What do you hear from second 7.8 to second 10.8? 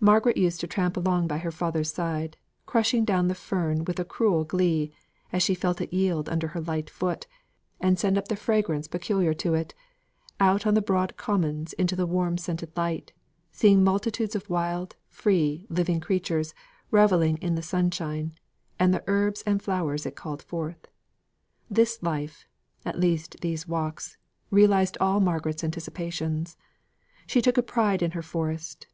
and send up the fragrance peculiar to it out on